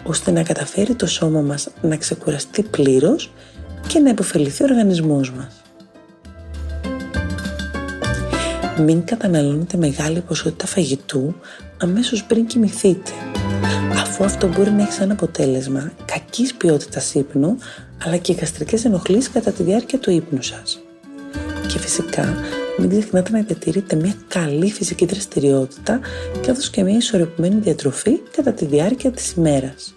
ώστε 0.03 0.31
να 0.31 0.43
καταφέρει 0.43 0.95
το 0.95 1.07
σώμα 1.07 1.41
μας 1.41 1.67
να 1.81 1.97
ξεκουραστεί 1.97 2.63
πλήρως 2.63 3.31
και 3.87 3.99
να 3.99 4.09
υποφεληθεί 4.09 4.63
ο 4.63 4.65
οργανισμός 4.69 5.31
μας. 5.31 5.61
Μην 8.77 9.03
καταναλώνετε 9.03 9.77
μεγάλη 9.77 10.21
ποσότητα 10.21 10.67
φαγητού 10.67 11.35
αμέσως 11.77 12.23
πριν 12.23 12.45
κοιμηθείτε, 12.45 13.11
αφού 13.93 14.23
αυτό 14.23 14.47
μπορεί 14.47 14.71
να 14.71 14.81
έχει 14.81 14.91
σαν 14.91 15.11
αποτέλεσμα 15.11 15.91
κακής 16.05 16.53
ποιότητας 16.53 17.13
ύπνου, 17.13 17.57
αλλά 18.05 18.17
και 18.17 18.33
γαστρικές 18.33 18.85
ενοχλήσεις 18.85 19.29
κατά 19.29 19.51
τη 19.51 19.63
διάρκεια 19.63 19.99
του 19.99 20.11
ύπνου 20.11 20.41
σας. 20.41 20.79
Και 21.67 21.79
φυσικά, 21.79 22.35
μην 22.87 22.99
ξεχνάτε 22.99 23.31
να 23.31 23.41
διατηρείτε 23.41 23.95
μια 23.95 24.13
καλή 24.27 24.71
φυσική 24.71 25.05
δραστηριότητα, 25.05 25.99
καθώς 26.45 26.69
και 26.69 26.83
μια 26.83 26.97
ισορροπημένη 26.97 27.59
διατροφή 27.59 28.19
κατά 28.35 28.53
τη 28.53 28.65
διάρκεια 28.65 29.11
της 29.11 29.31
ημέρας. 29.31 29.95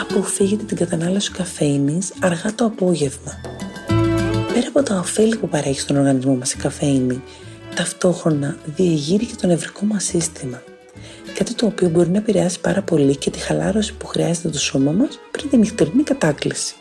Αποφύγετε 0.00 0.64
την 0.64 0.76
κατανάλωση 0.76 1.30
καφέινης 1.30 2.12
αργά 2.20 2.54
το 2.54 2.64
απόγευμα 2.64 3.40
Πέρα 4.54 4.68
από 4.68 4.82
τα 4.82 4.98
ωφέλη 4.98 5.36
που 5.36 5.48
παρέχει 5.48 5.80
στον 5.80 5.96
οργανισμό 5.96 6.34
μας 6.34 6.52
η 6.52 6.56
καφέινη, 6.56 7.22
ταυτόχρονα 7.74 8.56
διεγείρει 8.64 9.26
και 9.26 9.34
το 9.40 9.46
νευρικό 9.46 9.84
μας 9.84 10.04
σύστημα. 10.04 10.62
Κάτι 11.34 11.54
το 11.54 11.66
οποίο 11.66 11.88
μπορεί 11.88 12.10
να 12.10 12.18
επηρεάσει 12.18 12.60
πάρα 12.60 12.82
πολύ 12.82 13.16
και 13.16 13.30
τη 13.30 13.38
χαλάρωση 13.38 13.94
που 13.94 14.06
χρειάζεται 14.06 14.48
το 14.48 14.58
σώμα 14.58 14.92
μας 14.92 15.18
πριν 15.30 15.50
τη 15.50 15.56
νυχτερινή 15.56 16.02
κατάκληση. 16.02 16.74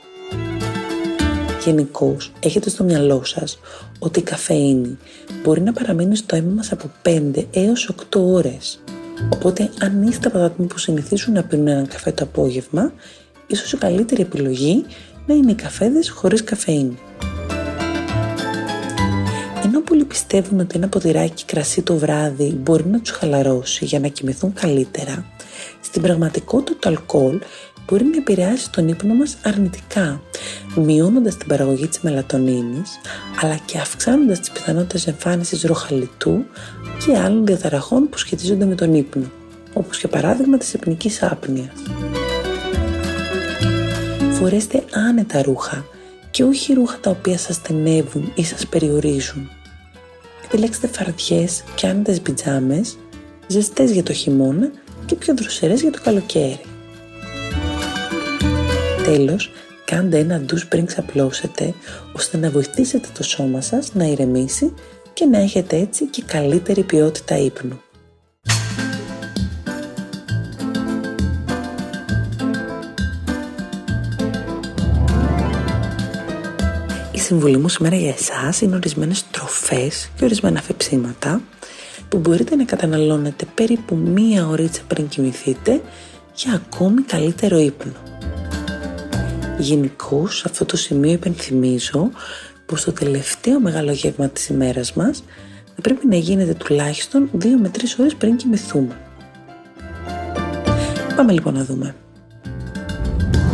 Γενικώς, 1.66 2.32
έχετε 2.40 2.70
στο 2.70 2.84
μυαλό 2.84 3.24
σας 3.24 3.60
ότι 4.00 4.20
η 4.20 4.24
καφέινη 4.24 4.98
μπορεί 5.44 5.62
να 5.62 5.74
παραμείνει 5.74 6.16
στο 6.16 6.36
αίμα 6.36 6.52
μας 6.56 6.72
από 6.72 6.92
5 7.04 7.46
έως 7.52 7.90
8 7.90 8.20
ώρες. 8.20 8.84
Οπότε, 9.34 9.70
αν 9.82 10.04
είστε 10.04 10.28
από 10.28 10.38
τα 10.38 10.50
που 10.68 10.78
συνηθίζουν 10.78 11.34
να 11.34 11.44
πίνουν 11.44 11.68
έναν 11.68 11.88
καφέ 11.88 12.12
το 12.12 12.24
απόγευμα, 12.24 12.94
ίσως 13.48 13.72
η 13.74 13.78
καλύτερη 13.78 14.22
επιλογή 14.22 14.86
να 15.26 15.34
είναι 15.34 15.52
οι 15.52 15.56
καφέδες 15.56 16.10
χωρίς 16.10 16.44
καφέινη. 16.44 16.98
Ενώ 19.64 19.82
πολλοί 19.82 20.06
πιστεύουν 20.06 20.60
ότι 20.60 20.78
ένα 20.78 20.88
ποτηράκι 20.88 21.46
κρασί 21.46 21.82
το 21.82 21.96
βράδυ 21.96 22.60
μπορεί 22.62 22.86
να 22.86 23.00
τους 23.00 23.12
χαλαρώσει 23.12 23.86
για 23.86 24.00
να 24.00 24.08
κοιμηθούν 24.08 24.54
καλύτερα, 24.54 25.26
στην 25.82 26.02
πραγματικότητα 26.02 26.78
το 26.80 26.90
αλκοόλ 26.90 27.40
μπορεί 27.88 28.04
να 28.04 28.18
επηρεάσει 28.18 28.72
τον 28.72 28.88
ύπνο 28.88 29.14
μας 29.14 29.38
αρνητικά, 29.44 30.22
μειώνοντας 30.76 31.38
την 31.38 31.48
παραγωγή 31.48 31.88
της 31.88 32.00
μελατονίνης, 32.00 33.00
αλλά 33.42 33.56
και 33.66 33.78
αυξάνοντας 33.78 34.40
τις 34.40 34.52
πιθανότητες 34.52 35.08
εμφάνισης 35.08 35.64
ροχαλιτού 35.64 36.46
και 37.06 37.18
άλλων 37.18 37.46
διαταραχών 37.46 38.10
που 38.10 38.18
σχετίζονται 38.18 38.66
με 38.66 38.76
τον 38.76 38.94
ύπνο, 38.94 39.26
όπως 39.74 40.00
για 40.00 40.10
παράδειγμα 40.10 40.58
της 40.58 40.74
υπνικής 40.74 41.24
άπνοιας. 41.24 41.74
Φορέστε 44.32 44.84
άνετα 44.92 45.42
ρούχα 45.42 45.86
και 46.32 46.44
όχι 46.44 46.74
ρούχα 46.74 46.98
τα 47.00 47.10
οποία 47.10 47.38
σας 47.38 47.56
στενεύουν 47.56 48.32
ή 48.36 48.44
σας 48.44 48.68
περιορίζουν. 48.68 49.50
Επιλέξτε 50.46 50.88
φαρδιές 50.88 51.64
και 51.76 51.88
άνετες 51.88 52.22
πιτζάμες, 52.22 52.98
ζεστές 53.48 53.92
για 53.92 54.04
το 54.04 54.14
χειμώνα 54.14 54.72
και 55.06 55.16
πιο 55.16 55.34
δροσερές 55.36 55.82
για 55.82 55.92
το 55.92 56.00
καλοκαίρι. 56.04 56.60
Τέλος, 59.04 59.52
κάντε 59.86 60.18
ένα 60.18 60.40
ντους 60.40 60.66
πριν 60.66 60.86
ξαπλώσετε, 60.86 61.74
ώστε 62.14 62.38
να 62.38 62.50
βοηθήσετε 62.50 63.08
το 63.18 63.24
σώμα 63.24 63.62
σας 63.62 63.94
να 63.94 64.06
ηρεμήσει 64.06 64.74
και 65.14 65.26
να 65.26 65.38
έχετε 65.38 65.78
έτσι 65.78 66.06
και 66.06 66.24
καλύτερη 66.26 66.84
ποιότητα 66.84 67.38
ύπνου. 67.38 67.82
Η 77.12 77.20
συμβουλή 77.20 77.58
μου 77.58 77.70
σήμερα 77.70 77.96
για 77.96 78.16
εσάς 78.18 78.62
είναι 78.62 78.76
ορισμένες 78.76 79.26
τροφές 79.32 80.10
και 80.16 80.26
ορισμένα 80.26 80.62
φεψίματα 80.62 81.42
που 82.10 82.18
μπορείτε 82.18 82.56
να 82.56 82.64
καταναλώνετε 82.64 83.46
περίπου 83.56 83.96
μία 83.96 84.48
ωρίτσα 84.48 84.82
πριν 84.88 85.08
κοιμηθείτε 85.08 85.82
για 86.36 86.54
ακόμη 86.54 87.02
καλύτερο 87.02 87.58
ύπνο. 87.58 88.13
Γενικώς, 89.58 90.38
σε 90.38 90.44
αυτό 90.46 90.66
το 90.66 90.78
σημείο 90.78 91.12
υπενθυμίζω 91.12 92.12
πως 92.66 92.84
το 92.84 92.92
τελευταίο 92.92 93.60
μεγάλο 93.60 93.92
γεύμα 93.92 94.30
της 94.30 94.48
ημέρας 94.48 94.94
μας 94.94 95.24
θα 95.76 95.82
πρέπει 95.82 96.08
να 96.08 96.16
γίνεται 96.16 96.54
τουλάχιστον 96.54 97.30
2 97.34 97.46
με 97.62 97.72
3 97.78 98.00
ώρες 98.00 98.16
πριν 98.16 98.36
κοιμηθούμε. 98.36 98.98
Πάμε 101.16 101.32
λοιπόν 101.32 101.54
να 101.54 101.64
δούμε. 101.64 101.96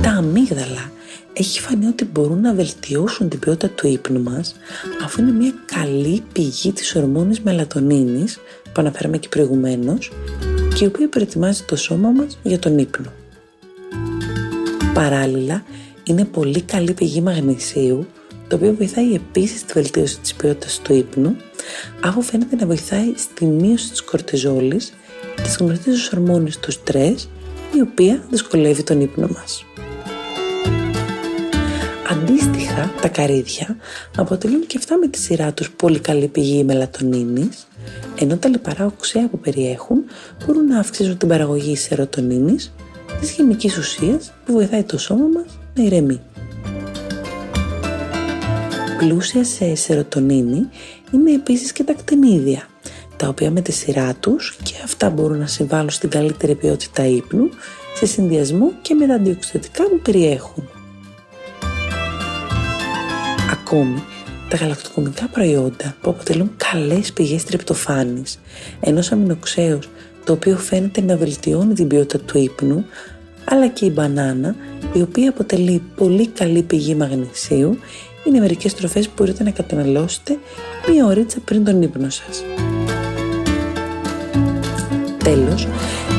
Τα 0.01 0.09
αμύγδαλα 0.09 0.91
έχει 1.33 1.59
φανεί 1.59 1.85
ότι 1.85 2.05
μπορούν 2.05 2.41
να 2.41 2.53
βελτιώσουν 2.53 3.29
την 3.29 3.39
ποιότητα 3.39 3.69
του 3.69 3.87
ύπνου 3.87 4.23
μας 4.23 4.55
αφού 5.03 5.21
είναι 5.21 5.31
μια 5.31 5.53
καλή 5.65 6.23
πηγή 6.31 6.71
της 6.71 6.95
ορμόνης 6.95 7.41
μελατονίνης 7.41 8.39
που 8.63 8.75
αναφέραμε 8.75 9.17
και 9.17 9.27
προηγουμένως 9.27 10.11
και 10.75 10.83
η 10.83 10.87
οποία 10.87 11.09
προετοιμάζει 11.09 11.63
το 11.63 11.75
σώμα 11.75 12.09
μας 12.09 12.37
για 12.43 12.59
τον 12.59 12.77
ύπνο. 12.77 13.11
Παράλληλα, 14.93 15.63
είναι 16.09 16.25
πολύ 16.25 16.61
καλή 16.61 16.93
πηγή 16.93 17.21
μαγνησίου, 17.21 18.07
το 18.47 18.55
οποίο 18.55 18.73
βοηθάει 18.73 19.13
επίσης 19.13 19.59
στη 19.59 19.73
βελτίωση 19.73 20.19
της 20.19 20.33
ποιότητας 20.33 20.79
του 20.83 20.93
ύπνου, 20.93 21.35
αφού 22.03 22.21
φαίνεται 22.21 22.55
να 22.55 22.65
βοηθάει 22.65 23.13
στη 23.15 23.45
μείωση 23.45 23.89
της 23.89 24.01
κορτιζόλης, 24.01 24.93
της 25.43 25.57
γνωστής 25.59 26.11
ορμόνης 26.13 26.57
του 26.57 26.71
στρες, 26.71 27.29
η 27.75 27.81
οποία 27.81 28.23
δυσκολεύει 28.29 28.83
τον 28.83 29.01
ύπνο 29.01 29.27
μας. 29.27 29.65
Αντίστοιχα, 32.09 32.93
τα 33.01 33.07
καρύδια 33.07 33.77
αποτελούν 34.17 34.65
και 34.67 34.77
αυτά 34.77 34.97
με 34.97 35.07
τη 35.07 35.17
σειρά 35.17 35.53
τους 35.53 35.71
πολύ 35.71 35.99
καλή 35.99 36.27
πηγή 36.27 36.63
μελατονίνης, 36.63 37.67
ενώ 38.19 38.37
τα 38.37 38.49
λιπαρά 38.49 38.85
οξέα 38.85 39.27
που 39.27 39.39
περιέχουν 39.39 40.03
μπορούν 40.45 40.65
να 40.65 40.79
αυξήσουν 40.79 41.17
την 41.17 41.27
παραγωγή 41.27 41.75
σερωτονίνης, 41.75 42.73
της 43.19 43.31
χημικής 43.31 43.77
ουσίας 43.77 44.33
που 44.45 44.53
βοηθάει 44.53 44.83
το 44.83 44.97
σώμα 44.97 45.25
μας 45.27 45.58
να 45.79 45.85
ηρεμεί. 45.85 46.21
Πλούσια 48.97 49.43
σε 49.43 49.75
σερωτονίνη 49.75 50.69
είναι 51.11 51.31
επίσης 51.31 51.71
και 51.71 51.83
τα 51.83 51.93
κτηνίδια, 51.93 52.67
τα 53.17 53.27
οποία 53.27 53.51
με 53.51 53.61
τη 53.61 53.71
σειρά 53.71 54.15
τους 54.19 54.57
και 54.63 54.73
αυτά 54.83 55.09
μπορούν 55.09 55.37
να 55.37 55.47
συμβάλλουν 55.47 55.89
στην 55.89 56.09
καλύτερη 56.09 56.55
ποιότητα 56.55 57.05
ύπνου 57.05 57.49
σε 57.95 58.05
συνδυασμό 58.05 58.71
και 58.81 58.93
με 58.93 59.07
τα 59.07 59.13
αντιοξυδοτικά 59.13 59.83
που 59.83 59.99
περιέχουν. 59.99 60.69
Ακόμη, 63.51 64.03
τα 64.49 64.57
γαλακτοκομικά 64.57 65.27
προϊόντα 65.27 65.95
που 66.01 66.09
αποτελούν 66.09 66.51
καλές 66.71 67.13
πηγές 67.13 67.43
τριπτοφάνης, 67.43 68.39
ενός 68.79 69.11
αμινοξέως 69.11 69.89
το 70.23 70.33
οποίο 70.33 70.57
φαίνεται 70.57 71.01
να 71.01 71.17
βελτιώνει 71.17 71.73
την 71.73 71.87
ποιότητα 71.87 72.23
του 72.25 72.37
ύπνου, 72.37 72.85
αλλά 73.49 73.67
και 73.67 73.85
η 73.85 73.91
μπανάνα, 73.93 74.55
η 74.93 75.01
οποία 75.01 75.29
αποτελεί 75.29 75.81
πολύ 75.95 76.27
καλή 76.27 76.61
πηγή 76.61 76.95
μαγνησίου, 76.95 77.77
είναι 78.23 78.39
μερικές 78.39 78.73
τροφές 78.73 79.07
που 79.07 79.13
μπορείτε 79.17 79.43
να 79.43 79.51
καταναλώσετε 79.51 80.37
μία 80.89 81.05
ωρίτσα 81.05 81.39
πριν 81.45 81.63
τον 81.63 81.81
ύπνο 81.81 82.09
σας. 82.09 82.43
Τέλος, 85.23 85.67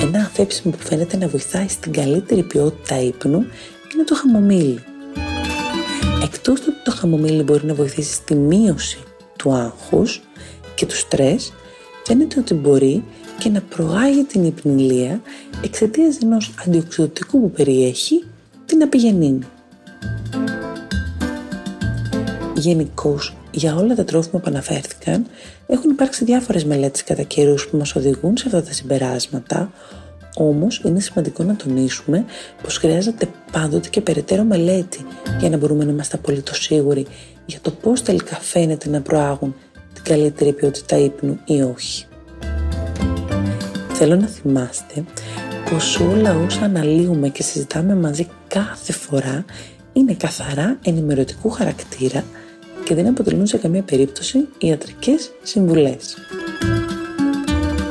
ένα 0.03 0.19
αφέψιμο 0.19 0.75
που 0.75 0.87
φαίνεται 0.87 1.17
να 1.17 1.29
βοηθάει 1.29 1.69
στην 1.69 1.93
καλύτερη 1.93 2.43
ποιότητα 2.43 3.01
ύπνου 3.01 3.39
είναι 3.95 4.05
το 4.05 4.15
χαμομήλι. 4.15 4.79
Εκτός 6.23 6.61
του 6.61 6.67
ότι 6.69 6.83
το 6.85 6.91
χαμομήλι 6.91 7.43
μπορεί 7.43 7.67
να 7.67 7.75
βοηθήσει 7.75 8.13
στη 8.13 8.35
μείωση 8.35 8.99
του 9.39 9.53
άγχους 9.53 10.21
και 10.75 10.87
του 10.87 10.97
στρες, 10.97 11.53
φαίνεται 12.11 12.41
ότι 12.41 12.55
μπορεί 12.55 13.05
και 13.39 13.49
να 13.49 13.61
προάγει 13.61 14.25
την 14.25 14.45
υπνηλία 14.45 15.21
εξαιτίας 15.65 16.19
ενός 16.23 16.55
αντιοξυδοτικού 16.67 17.41
που 17.41 17.51
περιέχει 17.51 18.25
την 18.67 18.83
απηγενίνη. 18.83 19.47
Γενικώς, 22.57 23.37
για 23.51 23.75
όλα 23.75 23.95
τα 23.95 24.05
τρόφιμα 24.05 24.41
που 24.41 24.47
αναφέρθηκαν, 24.49 25.27
έχουν 25.67 25.91
υπάρξει 25.91 26.25
διάφορες 26.25 26.65
μελέτες 26.65 27.05
κατά 27.05 27.23
καιρούς 27.23 27.69
που 27.69 27.77
μας 27.77 27.95
οδηγούν 27.95 28.37
σε 28.37 28.45
αυτά 28.47 28.63
τα 28.63 28.73
συμπεράσματα, 28.73 29.73
όμως 30.37 30.83
είναι 30.85 31.01
σημαντικό 31.01 31.43
να 31.43 31.57
τονίσουμε 31.57 32.25
πως 32.63 32.77
χρειάζεται 32.77 33.29
πάντοτε 33.53 33.89
και 33.89 34.01
περαιτέρω 34.01 34.43
μελέτη 34.43 35.07
για 35.41 35.51
να 35.51 35.57
μπορούμε 35.57 35.85
να 35.85 35.91
είμαστε 35.91 36.17
απολύτως 36.17 36.63
σίγουροι 36.63 37.07
για 37.47 37.59
το 37.63 37.71
πώς 37.71 38.03
τελικά 38.03 38.37
φαίνεται 38.37 38.89
να 38.89 39.01
προάγουν 39.01 39.55
την 40.03 40.15
καλύτερη 40.15 40.53
ποιότητα 40.53 40.97
ύπνου 40.97 41.39
ή 41.45 41.63
όχι. 41.63 42.05
Θέλω 43.93 44.17
να 44.17 44.27
θυμάστε 44.27 45.05
πως 45.71 46.01
όλα 46.01 46.37
όσα 46.47 46.65
αναλύουμε 46.65 47.29
και 47.29 47.43
συζητάμε 47.43 47.95
μαζί 47.95 48.27
κάθε 48.49 48.93
φορά 48.93 49.45
είναι 49.93 50.15
καθαρά 50.15 50.79
ενημερωτικού 50.85 51.51
χαρακτήρα 51.51 52.25
και 52.85 52.95
δεν 52.95 53.07
αποτελούν 53.07 53.47
σε 53.47 53.57
καμία 53.57 53.83
περίπτωση 53.83 54.49
ιατρικές 54.59 55.31
συμβουλές. 55.43 56.17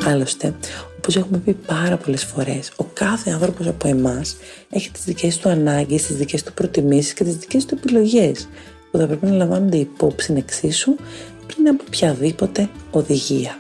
Άλλωστε, 0.05 0.53
όπως 0.97 1.15
έχουμε 1.15 1.37
πει 1.37 1.53
πάρα 1.53 1.97
πολλές 1.97 2.23
φορές, 2.23 2.71
ο 2.75 2.83
κάθε 2.83 3.31
άνθρωπος 3.31 3.67
από 3.67 3.87
εμάς 3.87 4.35
έχει 4.69 4.91
τις 4.91 5.03
δικές 5.03 5.37
του 5.37 5.49
ανάγκες, 5.49 6.05
τις 6.05 6.15
δικές 6.15 6.43
του 6.43 6.53
προτιμήσεις 6.53 7.13
και 7.13 7.23
τις 7.23 7.35
δικές 7.35 7.65
του 7.65 7.77
επιλογές 7.81 8.47
που 8.91 8.97
θα 8.97 9.07
πρέπει 9.07 9.25
να 9.25 9.35
λαμβάνονται 9.35 9.77
υπόψη 9.77 10.33
εξίσου 10.37 10.95
πριν 11.55 11.67
από 11.67 11.83
οποιαδήποτε 11.87 12.69
οδηγία. 12.91 13.59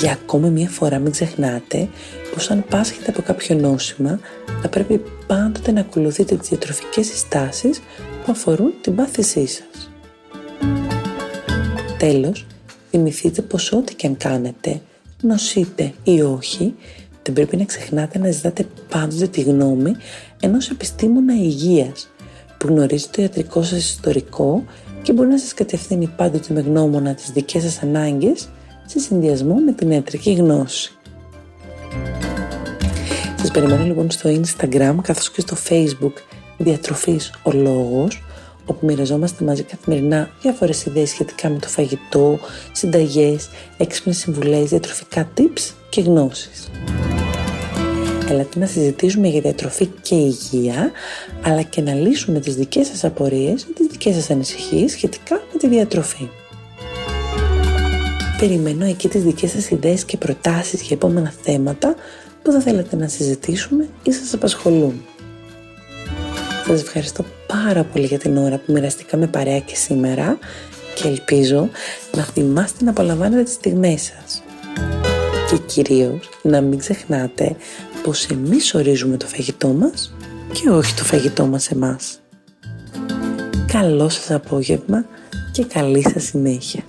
Για 0.00 0.12
ακόμη 0.12 0.50
μία 0.50 0.68
φορά 0.68 0.98
μην 0.98 1.12
ξεχνάτε 1.12 1.88
πως 2.34 2.50
αν 2.50 2.64
πάσχετε 2.70 3.10
από 3.10 3.22
κάποιο 3.22 3.56
νόσημα 3.56 4.20
θα 4.62 4.68
πρέπει 4.68 5.02
πάντοτε 5.26 5.72
να 5.72 5.80
ακολουθείτε 5.80 6.36
τις 6.36 6.48
διατροφικές 6.48 7.06
συστάσεις 7.06 7.80
που 8.24 8.32
αφορούν 8.32 8.72
την 8.80 8.94
πάθησή 8.94 9.46
σας. 9.46 9.90
Τέλος, 11.98 12.46
θυμηθείτε 12.90 13.42
πως 13.42 13.72
ό,τι 13.72 13.94
και 13.94 14.06
αν 14.06 14.16
κάνετε, 14.16 14.80
νοσείτε 15.20 15.92
ή 16.04 16.22
όχι, 16.22 16.74
δεν 17.22 17.34
πρέπει 17.34 17.56
να 17.56 17.64
ξεχνάτε 17.64 18.18
να 18.18 18.30
ζητάτε 18.30 18.66
πάντοτε 18.88 19.26
τη 19.26 19.40
γνώμη 19.40 19.96
ενός 20.40 20.70
επιστήμονα 20.70 21.34
υγείας 21.34 22.08
που 22.58 22.66
γνωρίζει 22.66 23.06
το 23.08 23.22
ιατρικό 23.22 23.62
σας 23.62 23.90
ιστορικό 23.90 24.64
και 25.04 25.12
μπορεί 25.12 25.28
να 25.28 25.38
σας 25.38 25.54
κατευθύνει 25.54 26.06
πάντοτε 26.16 26.54
με 26.54 26.60
γνώμονα 26.60 27.14
τις 27.14 27.30
δικές 27.30 27.62
σας 27.62 27.82
ανάγκες 27.82 28.48
σε 28.86 28.98
συνδυασμό 28.98 29.54
με 29.54 29.72
την 29.72 29.90
ιατρική 29.90 30.32
γνώση. 30.32 30.92
Σας 33.36 33.50
περιμένω 33.50 33.84
λοιπόν 33.84 34.10
στο 34.10 34.30
Instagram 34.30 34.94
καθώς 35.02 35.30
και 35.30 35.40
στο 35.40 35.56
Facebook 35.68 36.12
Διατροφής 36.58 37.32
ο 37.42 37.50
Λόγος 37.52 38.22
όπου 38.66 38.86
μοιραζόμαστε 38.86 39.44
μαζί 39.44 39.62
καθημερινά 39.62 40.30
διάφορες 40.42 40.84
ιδέες 40.84 41.08
σχετικά 41.08 41.48
με 41.48 41.58
το 41.58 41.68
φαγητό, 41.68 42.38
συνταγές, 42.72 43.48
έξυπνες 43.76 44.16
συμβουλές, 44.16 44.68
διατροφικά 44.68 45.28
tips 45.36 45.72
και 45.88 46.00
γνώσεις. 46.00 46.70
Ελάτε 48.28 48.58
να 48.58 48.66
συζητήσουμε 48.66 49.28
για 49.28 49.40
διατροφή 49.40 49.86
και 49.86 50.14
υγεία, 50.14 50.90
αλλά 51.42 51.62
και 51.62 51.80
να 51.80 51.94
λύσουμε 51.94 52.40
τις 52.40 52.54
δικές 52.54 52.86
σας 52.86 53.04
απορίες 53.04 53.62
ή 53.62 53.72
τις 53.74 53.86
δικές 53.86 54.14
σας 54.14 54.30
ανησυχίες 54.30 54.90
σχετικά 54.90 55.34
με 55.52 55.58
τη 55.58 55.68
διατροφή. 55.68 56.28
Περιμένω 58.38 58.84
εκεί 58.84 59.08
τις 59.08 59.22
δικές 59.22 59.50
σας 59.50 59.70
ιδέες 59.70 60.04
και 60.04 60.16
προτάσεις 60.16 60.80
για 60.80 60.96
επόμενα 60.96 61.32
θέματα 61.42 61.94
που 62.42 62.52
θα 62.52 62.60
θέλετε 62.60 62.96
να 62.96 63.08
συζητήσουμε 63.08 63.88
ή 64.02 64.12
σας 64.12 64.34
απασχολούν. 64.34 65.04
Σας 66.66 66.80
ευχαριστώ 66.80 67.24
πάρα 67.46 67.84
πολύ 67.84 68.06
για 68.06 68.18
την 68.18 68.36
ώρα 68.36 68.56
που 68.56 68.72
μοιραστήκαμε 68.72 69.26
παρέα 69.26 69.58
και 69.58 69.74
σήμερα 69.74 70.38
και 70.94 71.08
ελπίζω 71.08 71.68
να 72.16 72.22
θυμάστε 72.22 72.84
να 72.84 72.90
απολαμβάνετε 72.90 73.42
τις 73.42 73.52
στιγμές 73.52 74.02
σας. 74.02 74.42
Και 75.50 75.56
κυρίως 75.66 76.28
να 76.42 76.60
μην 76.60 76.78
ξεχνάτε 76.78 77.56
πως 78.04 78.26
εμείς 78.26 78.74
ορίζουμε 78.74 79.16
το 79.16 79.26
φαγητό 79.26 79.68
μας 79.68 80.14
και 80.52 80.70
όχι 80.70 80.94
το 80.94 81.04
φαγητό 81.04 81.46
μας 81.46 81.70
εμάς. 81.70 82.20
Καλό 83.66 84.08
σας 84.08 84.30
απόγευμα 84.30 85.04
και 85.52 85.64
καλή 85.64 86.02
σας 86.12 86.24
συνέχεια. 86.24 86.82